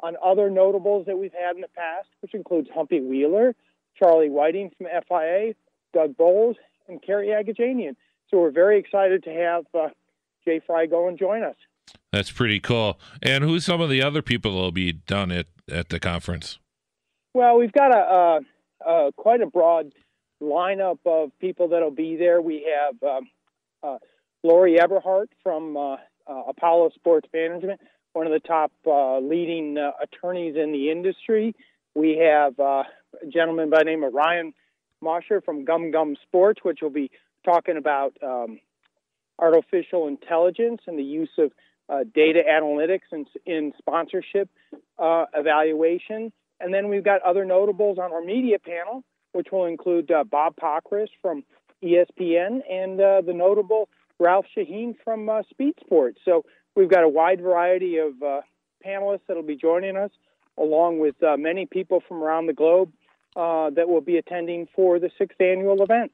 [0.00, 3.54] on other notables that we've had in the past, which includes Humpy Wheeler,
[3.98, 5.54] Charlie Whiting from FIA,
[5.92, 6.56] Doug Boles,
[6.88, 7.96] and Cary Agajanian.
[8.28, 9.88] So we're very excited to have uh,
[10.44, 11.56] Jay Frye go and join us.
[12.12, 12.98] That's pretty cool.
[13.22, 16.58] And who's some of the other people that will be done at, at the conference?
[17.34, 18.40] Well, we've got a,
[18.86, 19.92] a, a quite a broad
[20.42, 22.40] lineup of people that'll be there.
[22.40, 23.28] We have um,
[23.82, 23.98] uh,
[24.42, 27.80] Lori Eberhardt from uh, uh, Apollo Sports Management,
[28.12, 31.54] one of the top uh, leading uh, attorneys in the industry.
[31.94, 32.84] We have uh,
[33.22, 34.52] a gentleman by the name of Ryan
[35.04, 37.10] Mosher from GumGum Sports, which will be
[37.44, 38.58] talking about um,
[39.38, 41.52] artificial intelligence and the use of
[41.88, 44.48] uh, data analytics and in sponsorship
[44.98, 46.32] uh, evaluation.
[46.60, 50.54] And then we've got other notables on our media panel, which will include uh, Bob
[50.56, 51.44] Pockrass from
[51.82, 53.88] ESPN and uh, the notable
[54.18, 56.18] Ralph Sheheen from uh, Speed Sports.
[56.24, 58.40] So we've got a wide variety of uh,
[58.84, 60.10] panelists that will be joining us,
[60.56, 62.92] along with many people from around the globe
[63.36, 66.12] uh, that will be attending for the sixth annual event.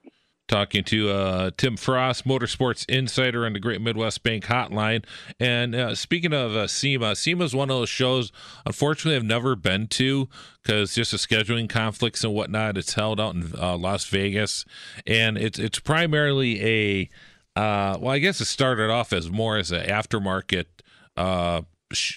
[0.49, 5.05] Talking to uh, Tim Frost, Motorsports Insider on the Great Midwest Bank Hotline.
[5.39, 8.33] And uh, speaking of uh, SEMA, SEMA is one of those shows,
[8.67, 10.29] unfortunately, I've never been to
[10.61, 12.77] because just the scheduling conflicts and whatnot.
[12.77, 14.65] It's held out in uh, Las Vegas,
[15.07, 17.09] and it's it's primarily a
[17.55, 20.65] uh, well, I guess it started off as more as an aftermarket,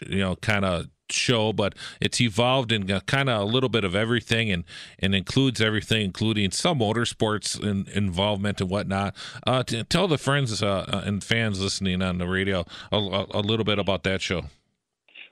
[0.07, 3.95] you know, kind of show, but it's evolved in kind of a little bit of
[3.95, 4.63] everything and,
[4.99, 9.15] and includes everything, including some motorsports in, involvement and whatnot.
[9.45, 12.97] Uh, tell the friends uh, uh, and fans listening on the radio a,
[13.31, 14.43] a, little bit about that show.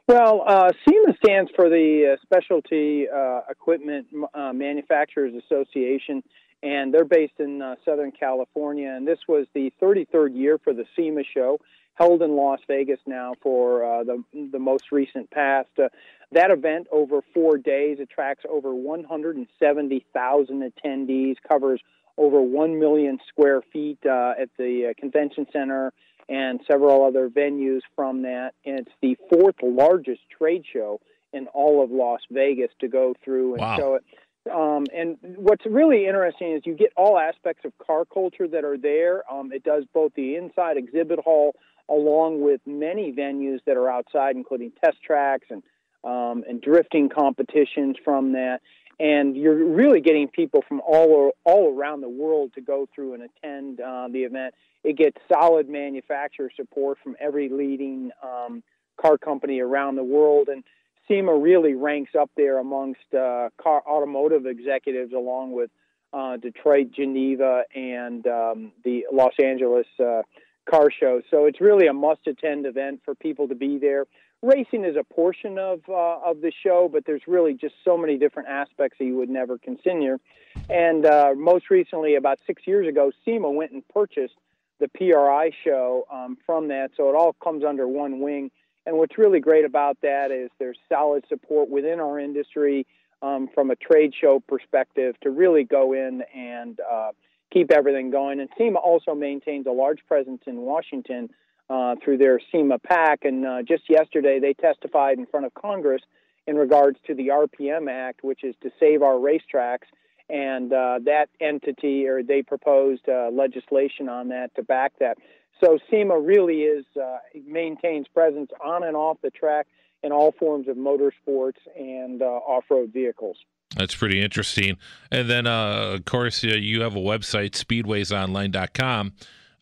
[0.07, 6.23] Well, uh, SEMA stands for the uh, Specialty uh, Equipment uh, Manufacturers Association,
[6.63, 8.89] and they're based in Southern California.
[8.89, 11.59] And this was the 33rd year for the SEMA show
[12.01, 15.69] held in Las Vegas now for uh, the the most recent past.
[15.77, 15.89] Uh,
[16.31, 21.81] that event over four days attracts over 170,000 attendees, covers
[22.17, 25.93] over 1 million square feet uh, at the uh, convention center
[26.29, 28.53] and several other venues from that.
[28.65, 31.01] And it's the fourth largest trade show
[31.33, 33.77] in all of Las Vegas to go through and wow.
[33.77, 34.05] show it.
[34.49, 38.77] Um, and what's really interesting is you get all aspects of car culture that are
[38.77, 39.23] there.
[39.31, 41.55] Um, it does both the inside exhibit hall
[41.87, 45.61] along with many venues that are outside, including test tracks and
[46.03, 48.61] um, and drifting competitions from that.
[48.99, 53.23] And you're really getting people from all all around the world to go through and
[53.23, 54.55] attend uh, the event.
[54.83, 58.63] It gets solid manufacturer support from every leading um,
[58.99, 60.63] car company around the world, and
[61.07, 65.69] SEMA really ranks up there amongst uh, car automotive executives, along with
[66.13, 70.21] uh, Detroit, Geneva, and um, the Los Angeles uh,
[70.69, 71.21] car show.
[71.29, 74.05] So it's really a must-attend event for people to be there.
[74.43, 78.17] Racing is a portion of uh, of the show, but there's really just so many
[78.17, 80.19] different aspects that you would never consider.
[80.67, 84.33] And uh, most recently, about six years ago, SEMA went and purchased
[84.79, 88.49] the PRI show um, from that, so it all comes under one wing.
[88.85, 92.87] And what's really great about that is there's solid support within our industry
[93.21, 97.11] um, from a trade show perspective to really go in and uh,
[97.51, 98.39] keep everything going.
[98.39, 101.29] And SEMA also maintains a large presence in Washington
[101.69, 103.23] uh, through their SEMA PAC.
[103.23, 106.01] And uh, just yesterday, they testified in front of Congress
[106.47, 109.87] in regards to the RPM Act, which is to save our racetracks.
[110.29, 115.17] And uh, that entity, or they proposed uh, legislation on that to back that.
[115.63, 119.67] So SEMA really is uh, maintains presence on and off the track
[120.03, 123.37] in all forms of motorsports and uh, off-road vehicles.
[123.75, 124.77] That's pretty interesting.
[125.11, 129.13] And then, uh, of course, uh, you have a website, speedwaysonline.com,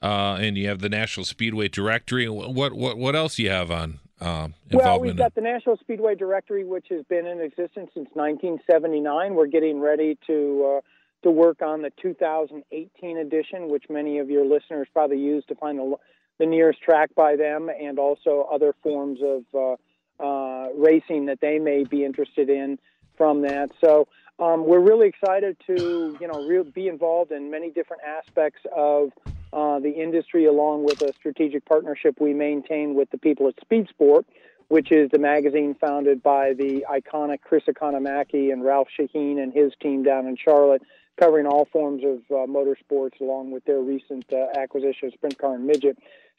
[0.02, 2.28] uh, and you have the National Speedway Directory.
[2.28, 4.00] What what what else do you have on?
[4.22, 9.36] Um, well, we've got the National Speedway Directory, which has been in existence since 1979.
[9.36, 10.82] We're getting ready to uh,
[11.24, 15.78] to work on the 2018 edition, which many of your listeners probably use to find
[15.78, 15.96] the,
[16.38, 21.60] the nearest track by them, and also other forms of uh, uh, racing that they
[21.60, 22.80] may be interested in
[23.18, 23.72] from that.
[23.82, 24.08] So
[24.40, 29.12] um, we're really excited to you know re- be involved in many different aspects of
[29.52, 33.88] uh, the industry, along with a strategic partnership we maintain with the people at Speed
[33.90, 34.26] Sport,
[34.68, 39.74] which is the magazine founded by the iconic Chris Economaki and Ralph Sheheen and his
[39.82, 40.84] team down in Charlotte,
[41.20, 45.56] covering all forms of uh, motorsports, along with their recent uh, acquisition of Sprint Car
[45.56, 45.98] and Midget.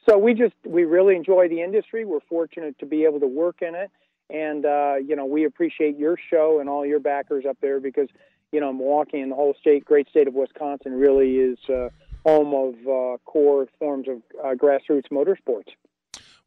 [0.09, 2.05] So we just we really enjoy the industry.
[2.05, 3.91] We're fortunate to be able to work in it,
[4.29, 8.09] and uh, you know we appreciate your show and all your backers up there because
[8.51, 11.89] you know Milwaukee and the whole state, great state of Wisconsin, really is uh,
[12.25, 15.69] home of uh, core forms of uh, grassroots motorsports.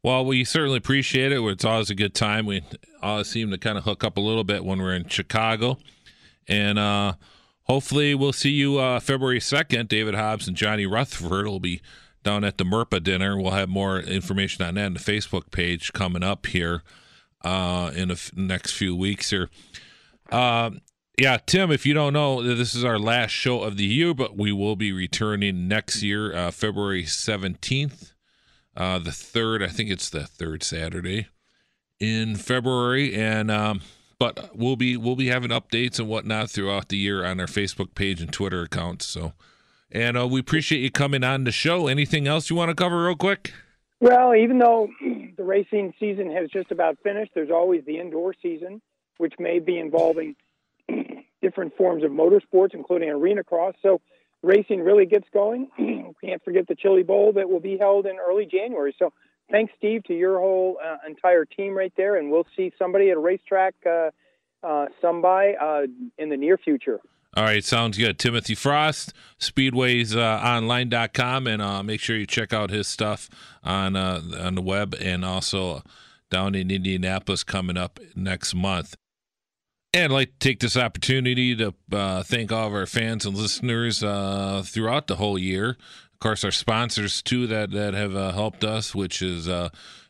[0.03, 1.41] Well, we certainly appreciate it.
[1.41, 2.45] It's always a good time.
[2.45, 2.61] We
[3.01, 5.77] always seem to kind of hook up a little bit when we're in Chicago,
[6.47, 7.13] and uh,
[7.65, 9.89] hopefully we'll see you uh, February second.
[9.89, 11.81] David Hobbs and Johnny Rutherford will be
[12.23, 13.39] down at the MERPA dinner.
[13.39, 16.83] We'll have more information on that in the Facebook page coming up here
[17.43, 19.49] uh, in the f- next few weeks here.
[20.31, 20.71] Uh,
[21.17, 24.35] yeah, Tim, if you don't know, this is our last show of the year, but
[24.35, 28.11] we will be returning next year, uh, February 17th,
[28.75, 31.27] uh, the third, I think it's the third Saturday
[31.99, 33.15] in February.
[33.15, 33.81] And, um,
[34.17, 37.95] but we'll be, we'll be having updates and whatnot throughout the year on our Facebook
[37.95, 39.05] page and Twitter accounts.
[39.05, 39.33] So,
[39.91, 41.87] and uh, we appreciate you coming on the show.
[41.87, 43.53] Anything else you want to cover real quick?
[43.99, 44.89] Well, even though
[45.37, 48.81] the racing season has just about finished, there's always the indoor season,
[49.17, 50.35] which may be involving
[51.41, 53.73] different forms of motorsports, including arena cross.
[53.81, 54.01] So
[54.41, 55.69] racing really gets going.
[56.23, 58.95] Can't forget the Chili Bowl that will be held in early January.
[58.97, 59.13] So
[59.51, 63.17] thanks, Steve, to your whole uh, entire team right there, and we'll see somebody at
[63.17, 64.11] a racetrack uh,
[64.63, 65.83] uh, some by uh,
[66.17, 66.99] in the near future.
[67.37, 68.17] All right, sounds good.
[68.17, 73.29] Timothy Frost, speedwaysonline.com, uh, and uh, make sure you check out his stuff
[73.63, 75.83] on on the web and also
[76.31, 78.95] down in Indianapolis coming up next month.
[79.95, 83.33] And I'd like to take this opportunity to uh, thank all of our fans and
[83.33, 85.77] listeners uh, throughout the whole year.
[86.15, 89.49] Of course, our sponsors too that that have uh, helped us, which is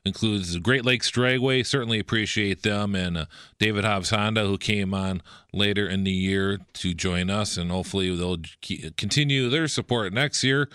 [0.05, 1.65] includes Great Lakes Dragway.
[1.65, 3.25] Certainly appreciate them and uh,
[3.59, 8.15] David Hobbs Honda, who came on later in the year to join us, and hopefully
[8.15, 8.37] they'll
[8.97, 10.69] continue their support next year.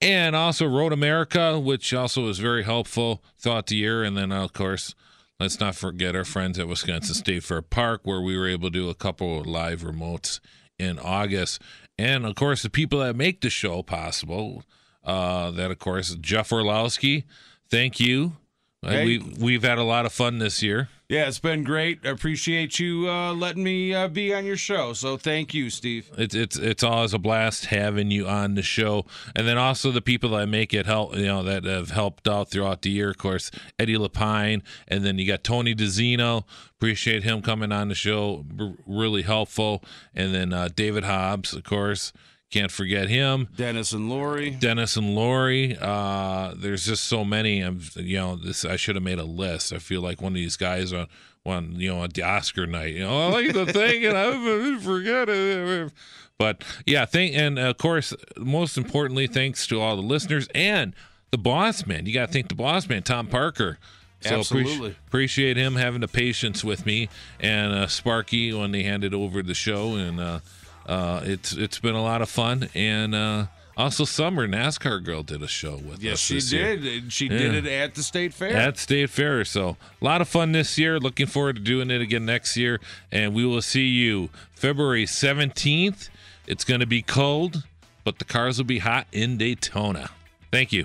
[0.00, 4.02] And also Road America, which also was very helpful throughout the year.
[4.02, 4.94] And then, of course,
[5.38, 8.78] let's not forget our friends at Wisconsin State Fair Park, where we were able to
[8.78, 10.40] do a couple live remotes
[10.78, 11.60] in August.
[11.98, 14.64] And of course, the people that make the show possible.
[15.04, 17.24] Uh, that, of course, Jeff Orlowski.
[17.68, 18.36] Thank you
[18.84, 19.04] Hey.
[19.04, 20.88] We we've had a lot of fun this year.
[21.08, 22.00] Yeah, it's been great.
[22.04, 24.94] I appreciate you uh, letting me uh, be on your show.
[24.94, 26.10] So thank you, Steve.
[26.16, 29.04] It's it's it's always a blast having you on the show,
[29.36, 31.14] and then also the people that make it help.
[31.14, 33.10] You know that have helped out throughout the year.
[33.10, 36.44] Of course, Eddie Lapine, and then you got Tony DiZinno.
[36.76, 38.44] Appreciate him coming on the show.
[38.86, 39.84] really helpful.
[40.14, 42.12] And then uh, David Hobbs, of course.
[42.54, 43.48] Can't forget him.
[43.56, 44.50] Dennis and Lori.
[44.50, 45.76] Dennis and Lori.
[45.76, 47.62] Uh, there's just so many.
[47.62, 48.64] I'm, you know, this.
[48.64, 49.72] I should have made a list.
[49.72, 51.08] I feel like one of these guys on
[51.42, 52.94] one, you know, on the Oscar night.
[52.94, 55.92] You know, I like the thing, and I forget it.
[56.38, 60.94] But yeah, thank and of course, most importantly, thanks to all the listeners and
[61.32, 62.06] the boss man.
[62.06, 63.80] You got to thank the boss man, Tom Parker.
[64.20, 64.70] So Absolutely.
[64.70, 67.08] Appreciate, appreciate him having the patience with me
[67.40, 70.20] and uh, Sparky when they handed over the show and.
[70.20, 70.38] Uh,
[70.86, 75.42] uh, it's it's been a lot of fun, and uh, Also, Summer NASCAR girl did
[75.42, 76.20] a show with Yes, us.
[76.20, 76.76] Yes, she this year.
[76.76, 77.02] did.
[77.02, 78.56] and She did it at the state fair.
[78.56, 79.44] At State Fair.
[79.44, 81.00] So, a lot of fun this year.
[81.00, 82.80] Looking forward to doing it again next year.
[83.10, 86.08] And we will see you February 17th.
[86.46, 87.64] It's going to be cold,
[88.04, 90.10] but the cars will be hot in Daytona.
[90.52, 90.84] Thank you.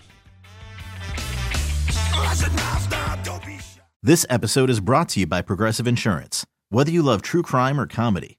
[4.02, 6.44] This episode is brought to you by Progressive Insurance.
[6.70, 8.39] Whether you love true crime or comedy,